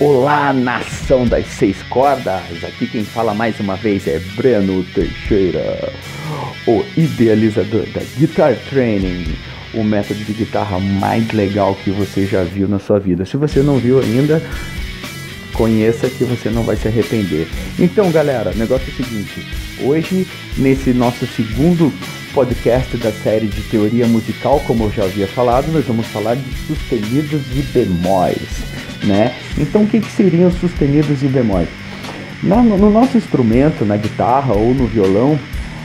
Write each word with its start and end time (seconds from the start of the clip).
Olá, 0.00 0.52
nação 0.52 1.26
das 1.26 1.46
seis 1.46 1.80
cordas! 1.84 2.64
Aqui 2.64 2.86
quem 2.86 3.04
fala 3.04 3.34
mais 3.34 3.60
uma 3.60 3.76
vez 3.76 4.08
é 4.08 4.18
Breno 4.34 4.82
Teixeira, 4.84 5.92
o 6.66 6.82
idealizador 6.96 7.84
da 7.90 8.00
Guitar 8.16 8.56
Training, 8.70 9.36
o 9.74 9.84
método 9.84 10.24
de 10.24 10.32
guitarra 10.32 10.80
mais 10.80 11.30
legal 11.32 11.74
que 11.74 11.90
você 11.90 12.26
já 12.26 12.42
viu 12.42 12.66
na 12.66 12.78
sua 12.78 12.98
vida. 12.98 13.24
Se 13.24 13.36
você 13.36 13.60
não 13.60 13.78
viu 13.78 14.00
ainda, 14.00 14.42
conheça 15.52 16.08
que 16.08 16.24
você 16.24 16.48
não 16.48 16.62
vai 16.62 16.76
se 16.76 16.88
arrepender. 16.88 17.46
Então, 17.78 18.10
galera, 18.10 18.50
o 18.50 18.58
negócio 18.58 18.88
é 18.88 18.92
o 18.92 19.04
seguinte: 19.04 19.46
hoje, 19.82 20.26
nesse 20.56 20.92
nosso 20.92 21.26
segundo 21.26 21.92
podcast 22.32 22.96
da 22.96 23.12
série 23.12 23.46
de 23.46 23.62
teoria 23.62 24.06
musical, 24.06 24.60
como 24.66 24.84
eu 24.84 24.90
já 24.90 25.04
havia 25.04 25.26
falado, 25.26 25.70
nós 25.72 25.84
vamos 25.84 26.06
falar 26.06 26.34
de 26.36 26.54
sustenidos 26.66 27.42
e 27.54 27.62
bemóis 27.62 28.72
né? 29.04 29.34
Então 29.58 29.82
o 29.82 29.86
que, 29.86 30.00
que 30.00 30.10
seriam 30.10 30.50
sustenidos 30.50 31.22
e 31.22 31.26
bemóis? 31.26 31.68
No, 32.42 32.62
no, 32.62 32.90
nosso 32.90 33.16
instrumento, 33.16 33.84
na 33.84 33.96
guitarra 33.96 34.54
ou 34.54 34.74
no 34.74 34.86
violão, 34.86 35.38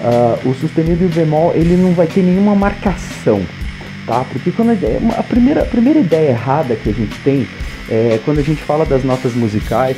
uh, 0.00 0.48
o 0.48 0.54
sustenido 0.54 1.04
e 1.04 1.06
o 1.06 1.10
bemol 1.10 1.52
ele 1.54 1.76
não 1.76 1.92
vai 1.92 2.06
ter 2.06 2.22
nenhuma 2.22 2.54
marcação, 2.54 3.40
tá? 4.06 4.24
Porque 4.32 4.50
quando 4.50 4.70
a, 4.70 5.20
a, 5.20 5.22
primeira, 5.22 5.62
a 5.62 5.66
primeira 5.66 6.00
ideia 6.00 6.30
errada 6.30 6.74
que 6.74 6.90
a 6.90 6.92
gente 6.92 7.16
tem 7.20 7.46
é 7.88 8.18
quando 8.24 8.38
a 8.38 8.42
gente 8.42 8.62
fala 8.62 8.84
das 8.84 9.04
notas 9.04 9.34
musicais 9.34 9.96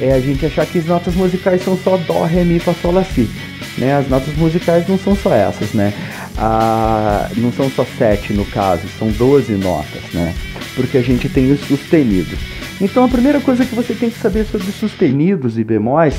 é 0.00 0.12
a 0.12 0.20
gente 0.20 0.44
achar 0.46 0.66
que 0.66 0.78
as 0.78 0.86
notas 0.86 1.14
musicais 1.14 1.62
são 1.62 1.76
só 1.76 1.96
dó, 1.96 2.24
ré, 2.24 2.42
mi, 2.42 2.58
fá, 2.58 2.72
sol, 2.74 2.92
lá, 2.92 3.04
si. 3.04 3.28
Né? 3.76 3.94
As 3.94 4.08
notas 4.08 4.34
musicais 4.36 4.88
não 4.88 4.98
são 4.98 5.14
só 5.14 5.34
essas, 5.34 5.72
né? 5.72 5.92
Ah, 6.36 7.28
não 7.36 7.52
são 7.52 7.70
só 7.70 7.84
sete 7.98 8.32
no 8.32 8.44
caso, 8.46 8.82
são 8.98 9.08
12 9.08 9.52
notas, 9.52 10.02
né? 10.12 10.34
Porque 10.74 10.98
a 10.98 11.02
gente 11.02 11.28
tem 11.28 11.52
os 11.52 11.60
sustenidos. 11.60 12.38
Então 12.80 13.04
a 13.04 13.08
primeira 13.08 13.40
coisa 13.40 13.64
que 13.64 13.74
você 13.74 13.94
tem 13.94 14.10
que 14.10 14.18
saber 14.18 14.46
sobre 14.46 14.72
sustenidos 14.72 15.58
e 15.58 15.64
bemóis, 15.64 16.14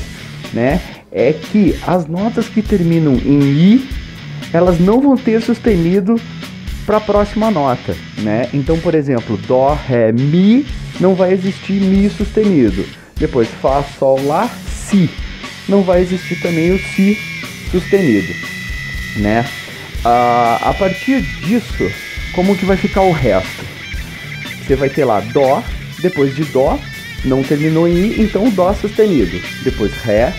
né, 0.52 0.80
é 1.10 1.32
que 1.32 1.76
as 1.86 2.06
notas 2.06 2.48
que 2.48 2.62
terminam 2.62 3.14
em 3.14 3.40
i, 3.42 3.88
elas 4.52 4.78
não 4.78 5.00
vão 5.00 5.16
ter 5.16 5.42
sustenido 5.42 6.20
para 6.86 6.98
a 6.98 7.00
próxima 7.00 7.50
nota, 7.50 7.96
né? 8.18 8.48
Então, 8.52 8.78
por 8.78 8.94
exemplo, 8.94 9.36
dó, 9.46 9.74
ré, 9.74 10.12
mi, 10.12 10.66
não 11.00 11.14
vai 11.14 11.32
existir 11.32 11.80
mi 11.80 12.08
sustenido. 12.10 12.84
Depois 13.22 13.48
fá, 13.62 13.84
sol, 14.00 14.20
lá, 14.26 14.50
si, 14.68 15.08
não 15.68 15.84
vai 15.84 16.00
existir 16.00 16.40
também 16.42 16.72
o 16.72 16.78
si 16.80 17.16
sustenido, 17.70 18.34
né? 19.18 19.48
Ah, 20.04 20.58
a 20.60 20.74
partir 20.74 21.22
disso, 21.22 21.88
como 22.34 22.56
que 22.56 22.64
vai 22.64 22.76
ficar 22.76 23.02
o 23.02 23.12
resto? 23.12 23.64
Você 24.66 24.74
vai 24.74 24.90
ter 24.90 25.04
lá 25.04 25.20
dó, 25.20 25.62
depois 26.00 26.34
de 26.34 26.42
Dó, 26.46 26.76
não 27.24 27.44
terminou 27.44 27.86
em 27.86 27.94
Mi, 27.94 28.20
então 28.20 28.50
Dó 28.50 28.74
sustenido. 28.74 29.40
Depois 29.62 29.92
Ré, 29.98 30.34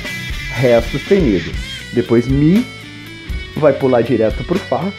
Ré 0.52 0.82
sustenido. 0.82 1.54
Depois 1.94 2.28
Mi, 2.28 2.66
vai 3.56 3.72
pular 3.72 4.02
direto 4.02 4.44
pro 4.44 4.60
Fá. 4.60 4.92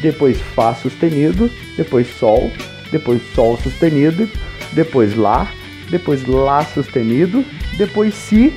Depois 0.00 0.40
Fá 0.54 0.74
sustenido. 0.74 1.50
Depois 1.76 2.06
Sol. 2.18 2.50
Depois 2.90 3.20
Sol 3.34 3.58
sustenido. 3.62 4.26
Depois 4.72 5.14
Lá. 5.14 5.52
Depois 5.90 6.24
Lá 6.26 6.64
sustenido. 6.64 7.44
Depois 7.76 8.14
Si. 8.14 8.52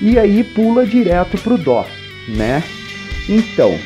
E 0.00 0.18
aí 0.18 0.42
pula 0.42 0.86
direto 0.86 1.38
pro 1.38 1.56
Dó, 1.56 1.86
né? 2.28 2.62
Então, 3.28 3.78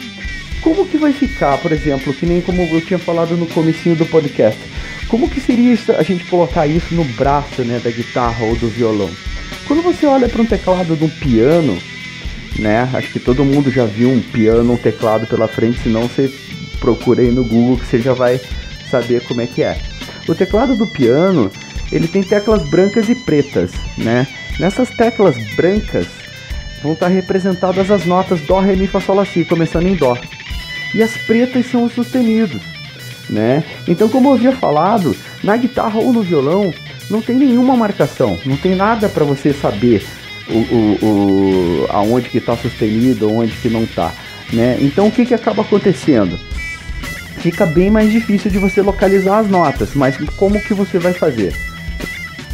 como 0.62 0.86
que 0.86 0.96
vai 0.96 1.12
ficar, 1.12 1.58
por 1.58 1.70
exemplo, 1.70 2.12
que 2.12 2.26
nem 2.26 2.40
como 2.40 2.62
eu 2.62 2.80
tinha 2.80 2.98
falado 2.98 3.36
no 3.36 3.46
comecinho 3.46 3.94
do 3.94 4.06
podcast, 4.06 4.58
como 5.06 5.28
que 5.28 5.40
seria 5.40 5.78
a 5.96 6.02
gente 6.02 6.24
colocar 6.24 6.66
isso 6.66 6.94
no 6.94 7.04
braço 7.04 7.62
né, 7.62 7.80
da 7.82 7.90
guitarra 7.90 8.44
ou 8.44 8.56
do 8.56 8.68
violão? 8.68 9.10
Quando 9.66 9.82
você 9.82 10.06
olha 10.06 10.28
para 10.28 10.42
um 10.42 10.46
teclado 10.46 10.96
de 10.96 11.04
um 11.04 11.08
piano, 11.08 11.78
né? 12.58 12.88
Acho 12.92 13.12
que 13.12 13.20
todo 13.20 13.44
mundo 13.44 13.70
já 13.70 13.84
viu 13.84 14.10
um 14.10 14.20
piano, 14.20 14.72
um 14.72 14.76
teclado 14.76 15.26
pela 15.26 15.46
frente, 15.46 15.80
senão 15.82 16.02
você 16.02 16.32
procura 16.80 17.22
aí 17.22 17.30
no 17.30 17.44
Google 17.44 17.78
que 17.78 17.86
você 17.86 18.00
já 18.00 18.12
vai 18.12 18.40
saber 18.90 19.22
como 19.22 19.40
é 19.40 19.46
que 19.46 19.62
é. 19.62 19.78
O 20.26 20.34
teclado 20.34 20.76
do 20.76 20.86
piano, 20.86 21.50
ele 21.92 22.08
tem 22.08 22.22
teclas 22.22 22.68
brancas 22.68 23.08
e 23.08 23.14
pretas, 23.14 23.70
né? 23.96 24.26
Nessas 24.58 24.90
teclas 24.90 25.36
brancas 25.54 26.06
vão 26.82 26.92
estar 26.92 27.08
representadas 27.08 27.90
as 27.90 28.04
notas 28.04 28.40
Dó, 28.42 28.60
Ré, 28.60 28.76
Mi, 28.76 28.86
Fá, 28.86 29.00
Sol, 29.00 29.16
Lá, 29.16 29.24
Si, 29.24 29.44
começando 29.44 29.86
em 29.86 29.94
Dó. 29.94 30.16
E 30.94 31.02
as 31.02 31.16
pretas 31.18 31.66
são 31.66 31.84
os 31.84 31.92
sustenidos 31.92 32.62
né? 33.30 33.64
Então, 33.86 34.08
como 34.08 34.28
eu 34.28 34.34
havia 34.34 34.52
falado, 34.52 35.14
na 35.42 35.56
guitarra 35.56 35.98
ou 35.98 36.12
no 36.12 36.22
violão 36.22 36.72
não 37.10 37.20
tem 37.20 37.36
nenhuma 37.36 37.76
marcação, 37.76 38.38
não 38.44 38.56
tem 38.56 38.74
nada 38.74 39.08
para 39.08 39.24
você 39.24 39.52
saber 39.52 40.04
o, 40.48 40.58
o, 40.58 40.98
o, 41.02 41.86
aonde 41.90 42.28
que 42.28 42.38
está 42.38 42.56
sustenido, 42.56 43.32
onde 43.32 43.52
que 43.56 43.68
não 43.68 43.84
está, 43.84 44.12
né? 44.52 44.78
Então, 44.80 45.06
o 45.06 45.12
que 45.12 45.26
que 45.26 45.34
acaba 45.34 45.62
acontecendo? 45.62 46.38
Fica 47.38 47.64
bem 47.64 47.90
mais 47.90 48.10
difícil 48.10 48.50
de 48.50 48.58
você 48.58 48.82
localizar 48.82 49.38
as 49.38 49.48
notas, 49.48 49.94
mas 49.94 50.16
como 50.36 50.60
que 50.60 50.74
você 50.74 50.98
vai 50.98 51.12
fazer? 51.12 51.54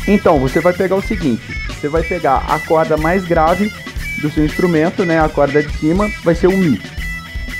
Então, 0.06 0.38
você 0.38 0.60
vai 0.60 0.72
pegar 0.72 0.96
o 0.96 1.02
seguinte, 1.02 1.42
você 1.68 1.88
vai 1.88 2.02
pegar 2.02 2.44
a 2.48 2.58
corda 2.58 2.96
mais 2.96 3.24
grave 3.24 3.72
do 4.20 4.30
seu 4.30 4.44
instrumento, 4.44 5.04
né? 5.04 5.20
A 5.20 5.28
corda 5.28 5.62
de 5.62 5.72
cima 5.78 6.10
vai 6.22 6.34
ser 6.34 6.46
o 6.46 6.56
Mi. 6.56 6.80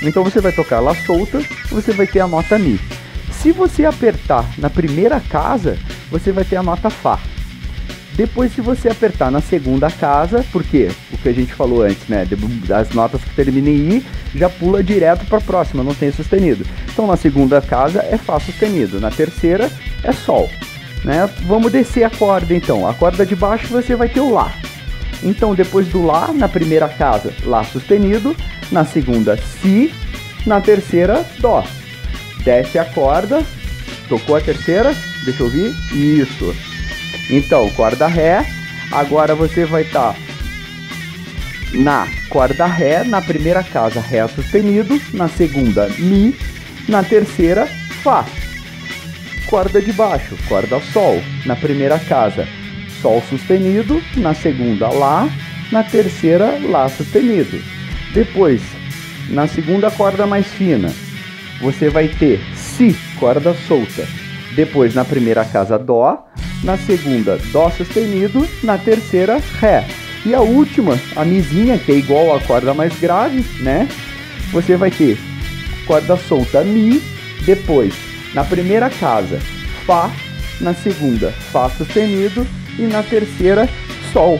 Então 0.01 0.23
você 0.23 0.41
vai 0.41 0.51
tocar 0.51 0.77
ela 0.77 0.95
solta, 0.95 1.41
você 1.69 1.91
vai 1.91 2.07
ter 2.07 2.19
a 2.19 2.27
nota 2.27 2.57
Mi. 2.57 2.79
Se 3.31 3.51
você 3.51 3.85
apertar 3.85 4.45
na 4.57 4.69
primeira 4.69 5.19
casa, 5.19 5.77
você 6.09 6.31
vai 6.31 6.43
ter 6.43 6.55
a 6.55 6.63
nota 6.63 6.89
Fá. 6.89 7.19
Depois, 8.13 8.53
se 8.53 8.61
você 8.61 8.89
apertar 8.89 9.29
na 9.29 9.41
segunda 9.41 9.91
casa, 9.91 10.43
porque 10.51 10.89
o 11.11 11.17
que 11.17 11.27
a 11.27 11.33
gente 11.33 11.53
falou 11.53 11.83
antes, 11.83 12.07
né? 12.07 12.25
Das 12.65 12.91
notas 12.91 13.21
que 13.21 13.35
terminam 13.35 13.69
em 13.69 13.97
I, 13.97 14.05
já 14.33 14.49
pula 14.49 14.81
direto 14.81 15.25
para 15.25 15.37
a 15.37 15.41
próxima, 15.41 15.83
não 15.83 15.93
tem 15.93 16.11
sustenido. 16.11 16.65
Então, 16.91 17.05
na 17.05 17.17
segunda 17.17 17.61
casa 17.61 17.99
é 18.09 18.17
Fá 18.17 18.39
sustenido, 18.39 19.01
na 19.01 19.11
terceira 19.11 19.69
é 20.01 20.13
Sol. 20.13 20.49
Né? 21.05 21.29
Vamos 21.43 21.71
descer 21.71 22.03
a 22.03 22.09
corda 22.09 22.53
então. 22.53 22.85
A 22.87 22.93
corda 22.93 23.25
de 23.25 23.35
baixo 23.35 23.67
você 23.67 23.95
vai 23.95 24.09
ter 24.09 24.19
o 24.19 24.33
Lá. 24.33 24.51
Então, 25.23 25.55
depois 25.55 25.87
do 25.87 26.03
Lá, 26.03 26.33
na 26.33 26.49
primeira 26.49 26.89
casa, 26.89 27.31
Lá 27.45 27.63
sustenido, 27.63 28.35
na 28.71 28.83
segunda, 28.83 29.37
Si, 29.37 29.93
na 30.45 30.59
terceira, 30.59 31.25
Dó 31.39 31.63
desce 32.45 32.77
a 32.77 32.85
corda, 32.85 33.43
tocou 34.07 34.35
a 34.35 34.41
terceira, 34.41 34.95
deixa 35.25 35.41
eu 35.41 35.47
ouvir, 35.47 35.75
isso. 35.91 36.55
Então, 37.29 37.67
corda 37.71 38.05
Ré, 38.05 38.45
agora 38.91 39.33
você 39.33 39.65
vai 39.65 39.81
estar 39.81 40.13
tá 40.13 40.19
na 41.73 42.07
corda 42.29 42.67
Ré, 42.67 43.03
na 43.03 43.19
primeira 43.21 43.63
casa 43.63 43.99
Ré 43.99 44.25
sustenido, 44.27 45.01
na 45.11 45.27
segunda 45.27 45.89
Mi, 45.97 46.35
na 46.87 47.03
terceira 47.03 47.67
Fá. 48.03 48.23
Corda 49.47 49.81
de 49.81 49.93
baixo, 49.93 50.35
corda 50.47 50.79
Sol, 50.91 51.21
na 51.45 51.55
primeira 51.55 51.99
casa 51.99 52.47
Sol 53.01 53.21
sustenido, 53.29 54.01
na 54.17 54.33
segunda 54.33 54.89
Lá, 54.89 55.29
na 55.71 55.83
terceira 55.83 56.59
Lá 56.63 56.89
sustenido. 56.89 57.61
Depois, 58.13 58.61
na 59.29 59.47
segunda 59.47 59.91
corda 59.91 60.25
mais 60.25 60.47
fina, 60.47 60.91
você 61.61 61.89
vai 61.89 62.07
ter 62.07 62.39
Si, 62.55 62.95
corda 63.19 63.53
solta. 63.67 64.07
Depois, 64.55 64.93
na 64.95 65.05
primeira 65.05 65.45
casa, 65.45 65.77
Dó. 65.77 66.25
Na 66.63 66.77
segunda, 66.77 67.37
Dó 67.51 67.69
sustenido. 67.69 68.47
Na 68.63 68.77
terceira, 68.77 69.41
Ré. 69.59 69.85
E 70.25 70.33
a 70.33 70.41
última, 70.41 70.99
a 71.15 71.23
Mizinha, 71.23 71.77
que 71.77 71.91
é 71.91 71.95
igual 71.95 72.35
à 72.35 72.39
corda 72.39 72.73
mais 72.73 72.97
grave, 72.99 73.45
né? 73.61 73.87
Você 74.51 74.75
vai 74.75 74.89
ter 74.89 75.17
corda 75.85 76.17
solta 76.17 76.63
Mi. 76.63 77.01
Depois, 77.45 77.93
na 78.35 78.43
primeira 78.43 78.89
casa, 78.89 79.39
Fá. 79.85 80.11
Na 80.61 80.73
segunda, 80.73 81.31
Fá 81.31 81.69
sustenido. 81.69 82.45
E 82.77 82.83
na 82.83 83.01
terceira, 83.01 83.67
Sol. 84.11 84.39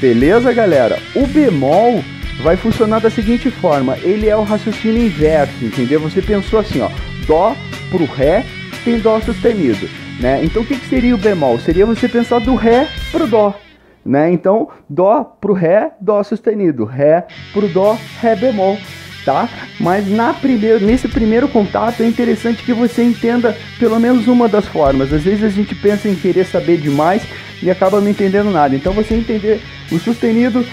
Beleza, 0.00 0.52
galera? 0.52 0.98
O 1.14 1.26
bemol 1.26 2.04
vai 2.42 2.56
funcionar 2.56 3.00
da 3.00 3.10
seguinte 3.10 3.50
forma: 3.50 3.96
ele 4.02 4.28
é 4.28 4.36
o 4.36 4.42
raciocínio 4.42 5.06
inverso, 5.06 5.64
entendeu? 5.64 5.98
Você 6.00 6.20
pensou 6.20 6.58
assim, 6.60 6.80
ó, 6.80 6.90
dó 7.26 7.56
pro 7.90 8.04
ré 8.04 8.44
tem 8.84 8.98
dó 8.98 9.18
sustenido, 9.20 9.88
né? 10.20 10.44
Então 10.44 10.62
o 10.62 10.66
que, 10.66 10.76
que 10.76 10.86
seria 10.86 11.14
o 11.14 11.18
bemol? 11.18 11.58
Seria 11.58 11.86
você 11.86 12.08
pensar 12.08 12.40
do 12.40 12.54
ré 12.54 12.86
pro 13.10 13.26
dó, 13.26 13.58
né? 14.04 14.30
Então 14.30 14.68
dó 14.88 15.24
pro 15.24 15.54
ré, 15.54 15.92
dó 16.00 16.22
sustenido, 16.22 16.84
ré 16.84 17.26
pro 17.52 17.68
dó, 17.68 17.98
ré 18.20 18.36
bemol. 18.36 18.78
Tá? 19.26 19.48
Mas 19.80 20.08
na 20.08 20.34
nesse 20.80 21.08
primeiro 21.08 21.48
contato 21.48 22.00
é 22.00 22.06
interessante 22.06 22.62
que 22.62 22.72
você 22.72 23.02
entenda 23.02 23.56
pelo 23.76 23.98
menos 23.98 24.28
uma 24.28 24.48
das 24.48 24.66
formas. 24.66 25.12
Às 25.12 25.24
vezes 25.24 25.42
a 25.42 25.48
gente 25.48 25.74
pensa 25.74 26.08
em 26.08 26.14
querer 26.14 26.46
saber 26.46 26.78
demais 26.78 27.22
e 27.60 27.68
acaba 27.68 28.00
não 28.00 28.08
entendendo 28.08 28.52
nada. 28.52 28.76
Então 28.76 28.92
você 28.92 29.14
entender 29.14 29.60
o 29.90 29.98
sustenido 29.98 30.64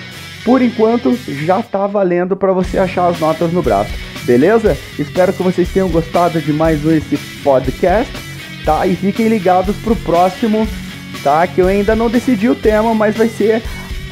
por 0.45 0.61
enquanto 0.61 1.17
já 1.27 1.61
está 1.61 1.87
valendo 1.87 2.35
para 2.35 2.53
você 2.53 2.77
achar 2.77 3.07
as 3.07 3.19
notas 3.19 3.51
no 3.51 3.63
braço, 3.63 3.91
beleza? 4.23 4.77
Espero 4.99 5.33
que 5.33 5.41
vocês 5.41 5.69
tenham 5.69 5.89
gostado 5.89 6.39
de 6.39 6.53
mais 6.53 6.85
um 6.85 6.91
esse 6.91 7.17
podcast, 7.43 8.13
tá? 8.63 8.85
E 8.85 8.95
fiquem 8.95 9.29
ligados 9.29 9.75
pro 9.77 9.95
próximo 9.95 10.67
tá? 11.23 11.47
Que 11.47 11.61
eu 11.61 11.67
ainda 11.67 11.95
não 11.95 12.09
decidi 12.09 12.49
o 12.49 12.55
tema, 12.55 12.93
mas 12.93 13.15
vai 13.15 13.29
ser 13.29 13.63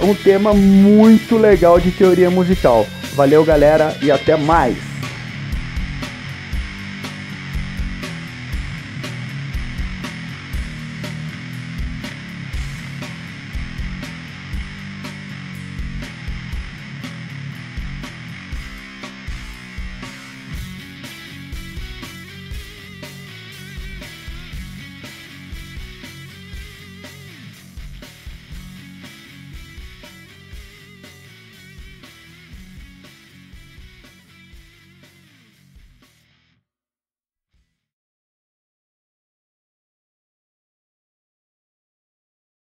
um 0.02 0.16
tema 0.16 0.54
muito 0.54 1.38
legal 1.38 1.80
de 1.80 1.92
teoria 1.92 2.30
musical. 2.32 2.88
Valeu, 3.14 3.44
galera, 3.44 3.96
e 4.02 4.10
até 4.10 4.36
mais! 4.38 4.91